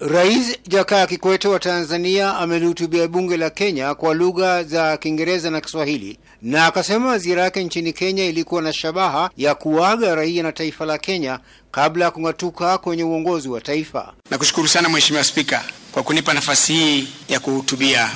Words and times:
Rais 0.00 0.58
Jakaya 0.68 1.06
Kikwete 1.06 1.48
wa 1.48 1.58
Tanzania 1.58 2.36
amelihutubia 2.36 3.08
bunge 3.08 3.36
la 3.36 3.50
Kenya 3.50 3.94
kwa 3.94 4.14
lugha 4.14 4.64
za 4.64 4.96
Kiingereza 4.96 5.50
na 5.50 5.60
Kiswahili 5.60 6.18
na 6.42 6.66
akasema 6.66 7.18
ziara 7.18 7.42
yake 7.42 7.64
nchini 7.64 7.92
Kenya 7.92 8.24
ilikuwa 8.24 8.62
na 8.62 8.72
shabaha 8.72 9.30
ya 9.36 9.54
kuaga 9.54 10.14
raia 10.14 10.42
na 10.42 10.52
taifa 10.52 10.84
la 10.86 10.98
Kenya 10.98 11.38
kabla 11.70 12.04
ya 12.04 12.10
kung'atuka 12.10 12.78
kwenye 12.78 13.04
uongozi 13.04 13.48
wa 13.48 13.60
taifa. 13.60 14.12
Nakushukuru 14.30 14.68
sana 14.68 14.88
Mheshimiwa 14.88 15.24
Spika 15.24 15.64
kwa 15.92 16.02
kunipa 16.02 16.34
nafasi 16.34 16.72
hii 16.72 17.08
ya 17.28 17.40
kuhutubia 17.40 18.10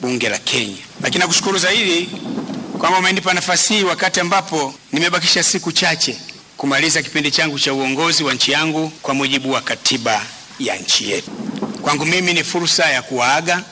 bunge 0.00 0.28
la 0.28 0.38
Kenya, 0.38 0.76
lakini 1.02 1.20
nakushukuru 1.20 1.58
zaidi 1.58 2.08
kwamba 2.78 2.98
umenipa 2.98 3.34
nafasi 3.34 3.74
hii 3.74 3.84
wakati 3.84 4.20
ambapo 4.20 4.74
nimebakisha 4.92 5.42
siku 5.42 5.72
chache 5.72 6.18
kumaliza 6.56 7.02
kipindi 7.02 7.30
changu 7.30 7.58
cha 7.58 7.74
uongozi 7.74 8.24
wa 8.24 8.34
nchi 8.34 8.52
yangu 8.52 8.92
kwa 9.02 9.14
mujibu 9.14 9.50
wa 9.52 9.60
katiba 9.60 10.22
ya 10.58 10.76
nchi 10.76 11.10
yetu. 11.10 11.30
Kwangu 11.82 12.06
mimi 12.06 12.32
ni 12.32 12.44
fursa 12.44 12.86
ya 12.90 13.02
kuwaaga 13.02 13.62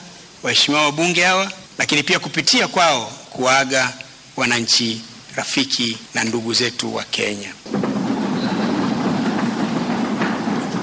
waheshimiwa 0.43 0.83
wabunge 0.85 1.23
hawa, 1.23 1.51
lakini 1.77 2.03
pia 2.03 2.19
kupitia 2.19 2.67
kwao 2.67 3.11
kuwaaga 3.29 3.93
wananchi 4.37 5.01
rafiki 5.35 5.97
na 6.13 6.23
ndugu 6.23 6.53
zetu 6.53 6.95
wa 6.95 7.03
Kenya. 7.03 7.53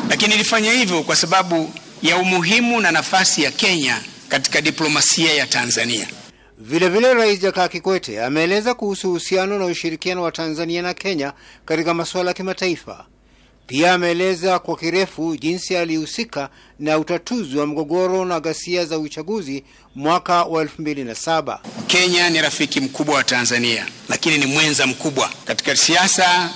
Lakini 0.08 0.30
nilifanya 0.30 0.72
hivyo 0.72 1.02
kwa 1.02 1.16
sababu 1.16 1.72
ya 2.02 2.16
umuhimu 2.16 2.80
na 2.80 2.90
nafasi 2.92 3.42
ya 3.42 3.50
Kenya 3.50 4.00
katika 4.28 4.60
diplomasia 4.60 5.34
ya 5.34 5.46
Tanzania. 5.46 6.06
Vilevile, 6.58 7.14
Rais 7.14 7.40
Jakaya 7.40 7.68
Kikwete 7.68 8.24
ameeleza 8.24 8.74
kuhusu 8.74 9.08
uhusiano 9.10 9.58
na 9.58 9.64
ushirikiano 9.64 10.22
wa 10.22 10.32
Tanzania 10.32 10.82
na 10.82 10.94
Kenya 10.94 11.32
katika 11.64 11.94
masuala 11.94 12.30
ya 12.30 12.34
kimataifa. 12.34 13.06
Pia 13.66 13.92
ameeleza 13.92 14.58
kwa 14.58 14.76
kirefu 14.76 15.36
jinsi 15.36 15.76
alihusika 15.76 16.48
na 16.78 16.98
utatuzi 16.98 17.56
wa 17.58 17.66
mgogoro 17.66 18.24
na 18.24 18.40
ghasia 18.40 18.84
za 18.84 18.98
uchaguzi 18.98 19.64
mwaka 19.94 20.44
wa 20.44 20.64
2007. 20.64 21.58
Kenya 21.86 22.30
ni 22.30 22.40
rafiki 22.42 22.80
mkubwa 22.80 23.14
wa 23.14 23.24
Tanzania, 23.24 23.86
lakini 24.08 24.38
ni 24.38 24.46
mwenza 24.46 24.86
mkubwa 24.86 25.30
katika 25.44 25.76
siasa 25.76 26.50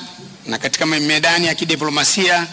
na 0.46 0.58
katika 0.58 0.86
medani 0.86 1.46
ya 1.46 1.54
kidiplomasia. 1.54 2.46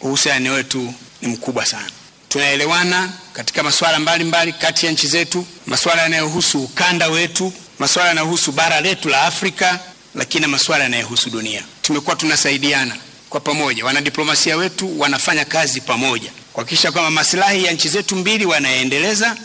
Uhusiano 0.00 0.52
wetu 0.52 0.94
ni 1.22 1.28
mkubwa 1.28 1.66
sana, 1.66 1.90
tunaelewana 2.28 3.12
katika 3.32 3.62
masuala 3.62 3.98
mbalimbali 3.98 4.52
kati 4.52 4.86
ya 4.86 4.92
nchi 4.92 5.06
zetu, 5.06 5.46
masuala 5.66 6.02
yanayohusu 6.02 6.62
ukanda 6.64 7.08
wetu, 7.08 7.52
masuala 7.78 8.08
yanayohusu 8.08 8.52
bara 8.52 8.80
letu 8.80 9.08
la 9.08 9.22
Afrika, 9.22 9.80
lakini 10.14 10.42
na 10.42 10.48
masuala 10.48 10.84
yanayohusu 10.84 11.30
dunia. 11.30 11.62
Tumekuwa 11.82 12.16
tunasaidiana 12.16 12.96
kwa 13.32 13.40
pamoja. 13.40 13.84
Wanadiplomasia 13.84 14.56
wetu 14.56 15.00
wanafanya 15.00 15.44
kazi 15.44 15.80
pamoja 15.80 16.30
kuhakikisha 16.52 16.92
kwamba 16.92 17.10
maslahi 17.10 17.64
ya 17.64 17.72
nchi 17.72 17.88
zetu 17.88 18.16
mbili 18.16 18.46
wanaendeleza, 18.46 19.36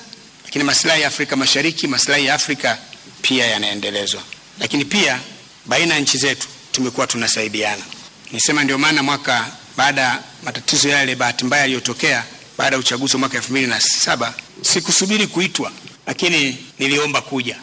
lakini 0.46 0.64
maslahi 0.64 1.02
ya 1.02 1.08
Afrika 1.08 1.36
Mashariki, 1.36 1.88
maslahi 1.88 2.26
ya 2.26 2.34
Afrika 2.34 2.78
pia 3.22 3.46
yanaendelezwa, 3.48 4.22
lakini 4.60 4.86
pia 4.86 5.20
baina 5.66 5.94
ya 5.94 6.00
nchi 6.00 6.18
zetu 6.18 6.48
tumekuwa 6.72 7.08
tunasaidiana. 7.08 7.82
Nisema 8.32 8.64
ndio 8.64 8.78
maana 8.78 9.04
mwaka 9.04 9.46
baada 9.78 10.02
ya 10.02 10.20
matatizo 10.44 10.90
yale 10.90 11.16
bahati 11.16 11.46
mbaya 11.46 11.62
yaliyotokea 11.62 12.24
baada 12.58 12.76
ya 12.76 12.80
uchaguzi 12.80 13.14
wa 13.14 13.20
mwaka 13.20 13.38
elfu 13.38 13.52
mbili 13.52 13.68
na 13.68 13.80
saba 13.82 14.34
sikusubiri 14.62 15.28
kuitwa, 15.28 15.72
lakini 16.08 16.58
niliomba 16.80 17.22
kuja 17.22 17.56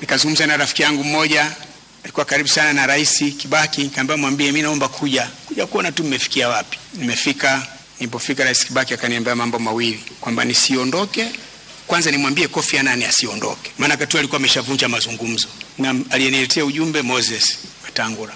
nikazungumza 0.00 0.46
na 0.46 0.56
rafiki 0.56 0.82
yangu 0.82 1.04
mmoja 1.04 1.52
alikuwa 2.04 2.26
karibu 2.26 2.48
sana 2.48 2.72
na 2.72 2.86
Rais 2.86 3.24
Kibaki, 3.38 3.82
nikamwambia 3.82 4.16
mwambie 4.16 4.46
mimi 4.46 4.62
naomba 4.62 4.88
kuja. 4.88 5.28
Kuja 5.46 5.66
kuona 5.66 5.92
tu 5.92 6.04
mmefikia 6.04 6.48
wapi. 6.48 6.78
Nimefika, 6.94 7.66
nilipofika 8.00 8.44
Rais 8.44 8.64
Kibaki 8.66 8.94
akaniambia 8.94 9.36
mambo 9.36 9.58
mawili, 9.58 10.02
kwamba 10.20 10.44
nisiondoke 10.44 11.26
kwanza, 11.86 12.10
nimwambie 12.10 12.48
Kofi 12.48 12.78
Annan 12.78 13.02
asiondoke, 13.02 13.70
maana 13.78 13.96
katu 13.96 14.18
alikuwa 14.18 14.36
ameshavunja 14.38 14.88
mazungumzo, 14.88 15.48
na 15.78 15.94
aliyeniletea 16.10 16.64
ujumbe 16.64 17.02
Moses 17.02 17.58
Wetangula. 17.84 18.32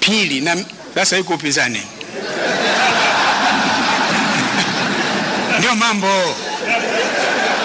Pili, 0.00 0.40
na 0.40 0.64
sasa 0.94 1.16
yuko 1.16 1.34
upinzani. 1.34 1.82
Ndio 5.58 5.74
mambo, 5.74 6.34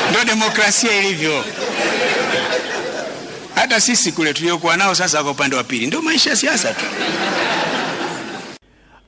ndio 0.09 0.24
demokrasia 0.25 1.00
ilivyo 1.00 1.46
hata 3.68 3.82
sisi 3.82 4.12
kule 4.12 4.34
tuliokuwa 4.34 4.78
nao 4.78 4.96
sasa 4.96 5.24
kwa 5.24 5.32
upande 5.32 5.56
wa 5.56 5.64
pili, 5.64 5.88
ndio 5.88 6.02
maisha 6.02 6.30
ya 6.30 6.36
siasa 6.36 6.74
tu. 6.74 6.86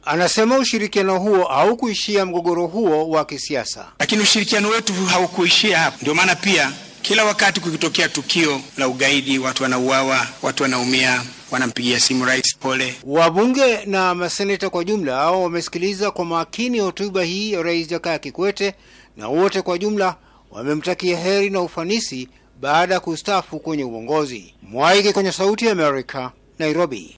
Anasema 0.06 0.58
ushirikiano 0.58 1.20
huo 1.20 1.44
haukuishia 1.44 2.25
mgogoro 2.25 2.68
huo 2.68 3.09
wa 3.09 3.25
kisiasa, 3.25 3.86
lakini 4.00 4.22
ushirikiano 4.22 4.70
wetu 4.70 4.94
haukuishia 4.94 5.80
hapo. 5.80 5.97
Ndio 6.02 6.14
maana 6.16 6.36
pia 6.36 6.72
kila 7.02 7.25
wakati 7.25 7.59
kukitokea 7.59 8.09
tukio 8.09 8.62
la 8.78 8.88
ugaidi, 8.88 9.40
watu 9.40 9.64
wanauawa, 9.64 10.28
watu 10.42 10.64
wanaumia, 10.64 11.24
wanampigia 11.52 12.00
simu 12.00 12.26
rais 12.26 12.56
pole. 12.58 12.96
Wabunge 13.03 13.86
na 13.86 14.16
maseneta 14.16 14.70
kwa 14.70 14.84
jumla 14.84 15.31
wamesikiliza 15.31 16.12
kwa 16.12 16.26
makini 16.26 16.80
hotuba 16.80 17.24
hii 17.24 17.52
ya 17.52 17.62
Rais 17.64 17.88
Jakaya 17.88 18.20
Kikwete, 18.20 18.74
na 19.18 19.28
wote 19.28 19.62
kwa 19.62 19.78
jumla 19.78 20.16
wamemtakia 20.52 21.18
heri 21.18 21.50
na 21.50 21.62
ufanisi 21.62 22.30
baada 22.59 22.94
ya 22.94 23.00
kustaafu 23.00 23.59
kwenye 23.59 23.84
uongozi. 23.84 24.53
Mwaige 24.62 25.14
kwenye 25.14 25.31
Sauti 25.31 25.66
ya 25.66 25.72
Amerika, 25.72 26.31
Nairobi. 26.59 27.18